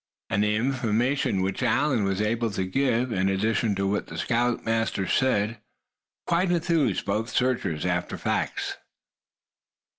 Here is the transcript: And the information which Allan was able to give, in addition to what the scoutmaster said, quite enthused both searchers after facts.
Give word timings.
And 0.31 0.43
the 0.43 0.55
information 0.55 1.43
which 1.43 1.61
Allan 1.61 2.05
was 2.05 2.23
able 2.23 2.49
to 2.53 2.65
give, 2.65 3.11
in 3.11 3.29
addition 3.29 3.75
to 3.75 3.85
what 3.85 4.07
the 4.07 4.17
scoutmaster 4.17 5.05
said, 5.05 5.59
quite 6.25 6.51
enthused 6.51 7.05
both 7.05 7.29
searchers 7.29 7.85
after 7.85 8.17
facts. 8.17 8.77